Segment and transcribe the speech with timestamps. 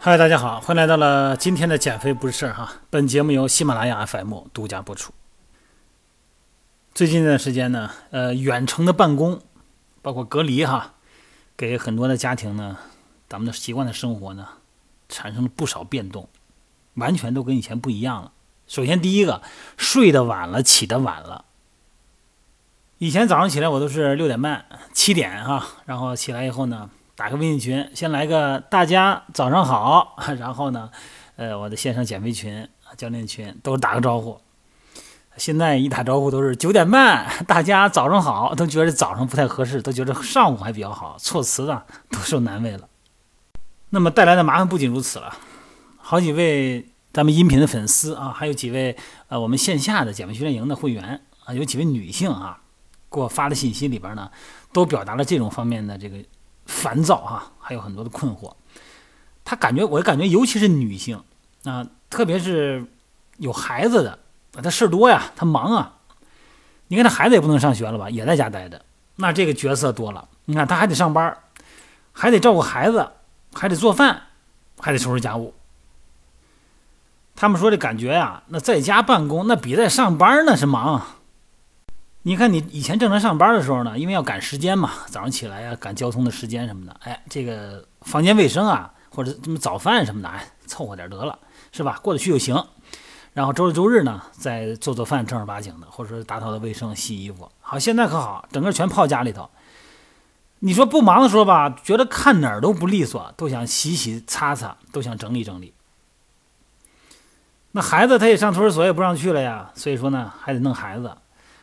[0.00, 2.72] 嗨，大家好，欢迎来到了今天的减肥不是事儿哈。
[2.88, 5.12] 本节目由喜马拉雅 FM 独家播出。
[6.94, 9.40] 最近这段时间呢，呃，远程的办公，
[10.00, 10.94] 包括隔离哈，
[11.56, 12.78] 给很多的家庭呢，
[13.28, 14.46] 咱们的习惯的生活呢，
[15.08, 16.28] 产生了不少变动，
[16.94, 18.30] 完全都跟以前不一样了。
[18.68, 19.42] 首先第一个，
[19.76, 21.44] 睡得晚了，起得晚了。
[22.98, 26.88] 以前早上起来我都是六点半、七点哈，然后起来以后呢。
[27.18, 30.88] 打个微信群，先来个大家早上好， 然后呢，
[31.34, 34.40] 呃，我的线上减肥群、教练群都打个招呼。
[35.36, 42.88] 现在一打招呼都是九点半， 大家早上好，都觉得早上不太合适，都觉得上午还比较好，措辞呢都受难为了。
[43.90, 45.36] 那么带来的麻烦不仅如此了，
[45.96, 52.60] 好几位咱们音频的粉丝啊，还有几位呃我们线下的减肥训练营的会员啊，有几位女性啊，
[53.10, 54.30] 给我发的信息里边呢，
[54.72, 56.18] 都表达了这种方面的这个。
[56.68, 58.52] 烦躁哈，还有很多的困惑。
[59.44, 61.20] 他感觉，我感觉，尤其是女性
[61.64, 62.84] 啊，特别是
[63.38, 64.18] 有孩子的，
[64.62, 65.94] 他事儿多呀，他忙啊。
[66.88, 68.84] 你看，他孩子也不能上学了吧，也在家待着。
[69.16, 71.36] 那这个角色多了，你看他还得上班，
[72.12, 73.10] 还得照顾孩子，
[73.54, 74.22] 还得做饭，
[74.78, 75.54] 还得收拾家务。
[77.34, 81.06] 他们说这感觉呀，那在家办公，那比在上班那是忙。
[82.22, 91.38] 你看，你以前正常上班的时候呢，因为要赶时间嘛，早上起来呀，赶交通的时间什么的，哎，这个房间卫生啊，或者什么早饭什么的，哎，凑合点得了，
[91.72, 91.98] 是吧？
[92.02, 92.62] 过得去就行。
[93.32, 97.50] 然后周六周日呢，再做做饭，正儿八经的，或者说打扫的卫生、洗衣服。
[97.60, 99.48] 好，现在可好，整个全泡家里头。
[100.58, 105.72] 你说不忙的时候吧，觉得看哪儿都不利索，都想洗洗擦擦，都想整理整理。
[107.70, 111.16] 那孩子他也上托儿所，也不让去了呀，所以说呢，还得弄孩子。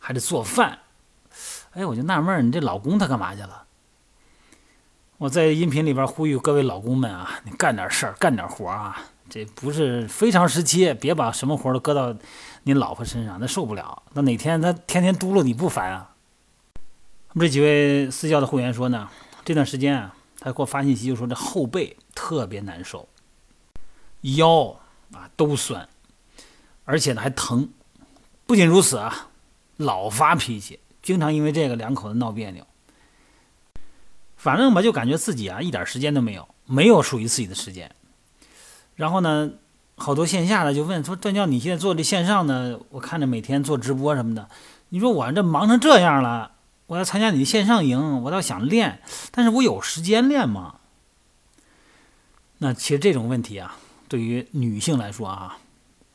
[0.00, 0.78] 还得做饭，
[1.72, 3.64] 哎，我就纳闷儿，你这老公他干嘛去了？
[5.18, 8.98] 我在音频里边呼吁各位老公们啊，你干点事儿，干点活啊！
[9.28, 12.16] 这不是非常时期，别把什么活都搁到
[12.62, 14.02] 你老婆身上，那受不了。
[14.14, 16.14] 那哪天他天天嘟噜你不烦啊？
[17.38, 19.08] 这几位私教的会员说呢，
[19.44, 23.06] 这段时间啊，他给我发信息就说这后背特别难受，
[24.22, 24.80] 腰
[25.12, 25.86] 啊都酸，
[26.86, 27.68] 而且呢还疼。
[28.46, 29.28] 不仅如此啊。
[29.80, 32.66] 老发脾气，经常因为这个两口子闹别扭。
[34.36, 37.90] 反正吧，就感觉自己啊一点时间都没有，没有属于自己的时间。
[38.94, 39.50] 然后呢，
[39.96, 44.50] 好多线下的就问说：“段教，你现在做这线上呢，我看着每天做直播什么的，
[44.90, 46.52] 你说我这忙成这样了，
[46.86, 50.74] 我要参加你的线上营，我倒想练，但是我有时间练吗？”
[52.62, 55.56] 那其实这种问题啊，对于女性来说啊，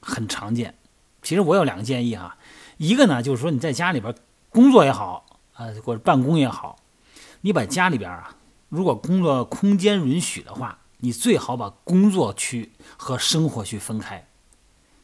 [0.00, 0.76] 很常见。
[1.22, 2.36] 其实我有两个建议啊。
[2.78, 4.14] 一个呢，就是说你在家里边
[4.48, 6.78] 工作也好，啊，或者办公也好，
[7.42, 8.36] 你把家里边啊，
[8.70, 14.26] 如果工作空间允许的话，你最好把工作区和生活区分开，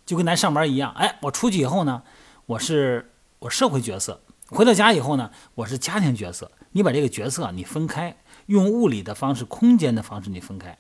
[0.07, 0.93] 就跟咱上班一样。
[0.93, 2.03] 哎，我出去以后呢，
[2.47, 4.15] 我是我社会角色；
[4.49, 6.51] 回到家以后呢，我是家庭角色。
[6.73, 10.77] 你把这个角色你分开，用物理的方式、空间的方式你分开。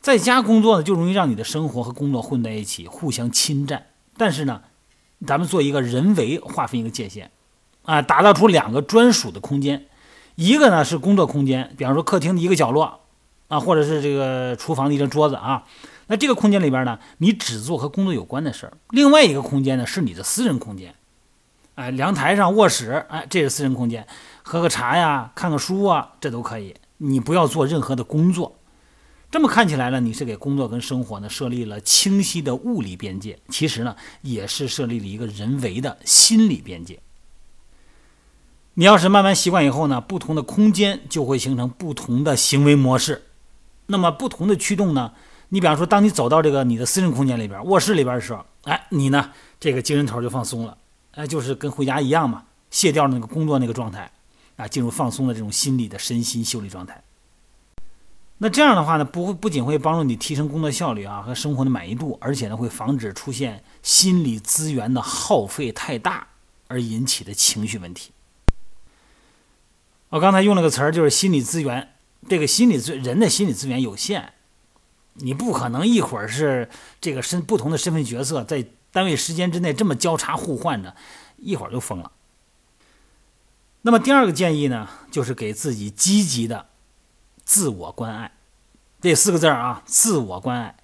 [0.00, 3.88] 在家工作呢，就容易让你的生活和工作混在一起，互相侵占。
[4.16, 4.62] 但是呢，
[5.26, 7.30] 咱们做一个人为划分一个界限，
[7.82, 9.86] 啊，打造出两个专属的空间，
[10.36, 13.00] 一个呢是工作空间，比方说客厅的一个角落，
[13.48, 15.64] 啊，或者是这个厨房的一张桌子啊，
[16.06, 18.72] 那这个空间里边呢，你只做和工作有关的事儿。
[18.90, 20.94] 另外一个空间呢是你的私人空间，
[21.74, 24.06] 哎，阳台上、卧室，哎，这是私人空间，
[24.42, 26.74] 喝个茶呀、看个书啊，这都可以。
[26.98, 28.57] 你不要做任何的工作。
[29.30, 36.98] 这么看起来呢，你是给工作跟生活呢设立了清晰的物理边界，其实呢也是设立了一个人为的心理边界。
[38.74, 43.24] 你要是慢慢习惯以后呢，不同的空间就会形成不同的行为模式。
[43.86, 45.12] 那么不同的驱动呢，
[45.50, 50.78] 你比方说，当你走到这个你的私人空间里边、卧室里边的时候，哎，你呢这个精神头就放松了，
[51.12, 54.10] 哎，就是跟回家一样嘛，卸掉那个工作那个状态，
[54.56, 57.02] 啊，进入放松的这种心理的身心修理状态。
[58.40, 66.28] 那这样的话呢，不会不仅会帮助你提升工作效率啊和生活的满意度，而且呢会防止出现心理资源的耗费太大
[66.68, 68.12] 而引起的情绪问题。
[70.10, 71.88] 我刚才用了个词儿，就是心理资源。
[72.28, 74.32] 这个心理资人的心理资源有限，
[75.14, 76.68] 你不可能一会儿是
[77.00, 80.94] 这个身不同的身份角色在单位时间之内这么交叉互换着，
[81.38, 82.12] 一会儿就疯了。
[83.82, 86.66] 那么第二个建议呢，就是给自己积极的。
[87.48, 88.30] 自我关爱，
[89.00, 90.76] 这四个字啊，自我关爱。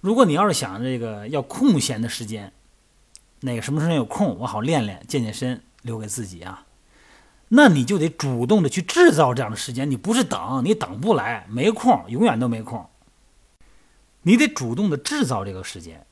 [0.00, 2.52] 如果你要是想这个要空闲的时间，
[3.40, 6.66] 哪个什么时间有空，我好练练、健健身，留给自己啊，
[7.48, 9.90] 那你就得主动的去制造这样的时间。
[9.90, 12.86] 你不是等，你等不来，没空，永远都没空。
[14.22, 16.06] 你得主动的制造这个时间，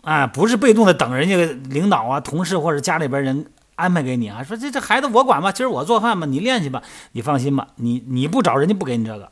[0.00, 1.36] 啊，不是被动的等人家
[1.68, 6.82] 领导啊、同事或者家里边人安排给你啊，说这这孩子我管吧，今儿我做饭吧，你练去吧，
[7.12, 9.30] 你放心吧，你你不找人家不给你这个。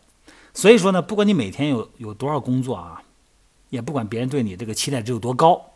[0.52, 3.02] 所以说呢，不管你每天有有多少工作啊，
[3.70, 5.74] 也不管别人对你这个期待值有多高，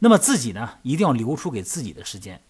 [0.00, 2.42] 那么自己呢，一定要留出给自己的时间，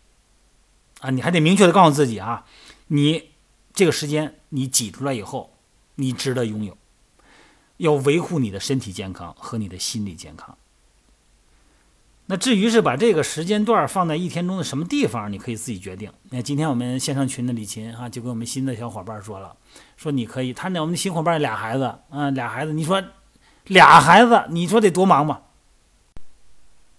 [1.01, 2.45] 啊，你还得明确的告诉自己啊，
[2.89, 3.31] 你
[3.73, 5.53] 这个时间你挤出来以后，
[5.95, 6.77] 你值得拥有，
[7.77, 10.57] 要维护你的身体健康和你的心理健康。
[12.31, 16.13] 那至于是把这个时间段放在一天中的什么地方，你可以自己决定。
[16.31, 19.57] 那今天我们线上群的李琴啊就跟我们新的小伙伴说了，
[19.97, 23.03] 说你可以，他那我们的新伙伴俩孩子嗯，俩孩子，你说
[23.65, 25.43] 俩孩子，你说得多忙吧？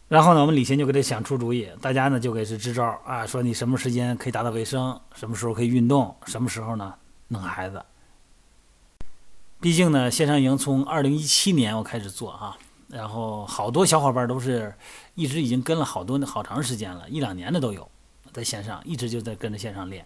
[0.10, 6.94] 然后呢，我们李琴就给他想出主意，大家呢就给是支招啊，说你什么时间可以打扫卫生，什么时候可以运动，什么时候呢
[7.30, 7.82] 弄孩子。
[9.62, 12.58] 毕竟呢，线上营从二零一七年我开始做啊。
[12.92, 14.76] 然后好多小伙伴都是
[15.16, 17.90] 一直已经跟了好多好长时间了，一两年的都有，
[18.34, 20.06] 在线上一直就在跟着线上练。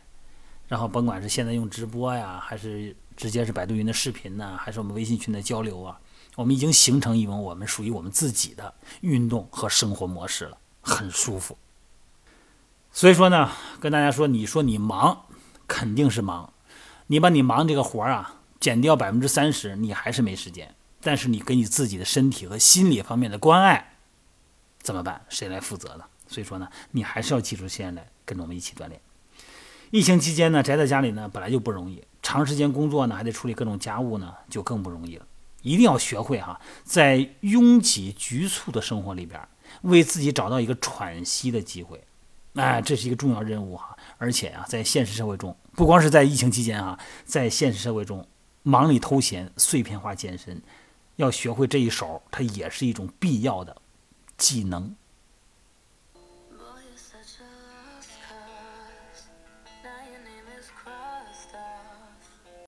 [0.68, 6.00] 然后甭管是现在用直播呀，还是直接是百度云的视频呢，还是我们微信群的交流啊，
[6.36, 11.58] 我们已经形成一种我们属于我们自己的运动和生活模式了，很舒服。
[12.92, 15.26] 所以说呢，跟大家说，你说你忙，
[15.68, 16.54] 肯定是忙，
[17.08, 20.74] 你把你忙这个活儿啊减掉百分之三十，你还是没时间。
[21.06, 23.94] 但是你给你自己的身体和心理方面的关爱
[24.82, 25.24] 怎么办？
[25.30, 26.06] 谁来负责呢？
[26.28, 29.00] 所以说呢，你还是要记住现在来跟着我们一起锻炼。
[29.92, 35.28] 疫情期间呢，宅在家里呢本来就不容易，长时间工作呢还得处理各种家务呢，就更不容易了。
[35.62, 39.40] 一定要学会哈，在拥挤局促的生活里边，
[39.84, 42.04] 为自己找到一个喘息的机会。
[42.56, 43.96] 哎，这是一个重要任务哈。
[44.18, 48.28] 而且啊，在现实社会中，不光是在疫情期间啊，在现实社会中，
[48.64, 50.60] 忙里偷闲，碎片化健身。
[51.18, 53.76] 要学会这一手，它也是一种必要的
[54.38, 54.96] 技能。